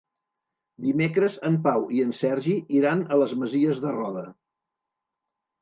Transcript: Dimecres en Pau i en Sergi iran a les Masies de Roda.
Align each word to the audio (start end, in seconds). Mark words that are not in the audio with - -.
Dimecres 0.85 1.35
en 1.49 1.59
Pau 1.67 1.85
i 1.99 2.01
en 2.05 2.15
Sergi 2.21 2.57
iran 2.79 3.05
a 3.17 3.21
les 3.25 3.37
Masies 3.43 3.83
de 3.85 3.95
Roda. 3.99 4.25